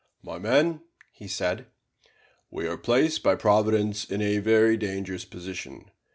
[0.23, 0.81] "My men,"
[1.13, 1.67] he said,
[2.49, 5.91] "we are placed by Providence in a very dangerous position.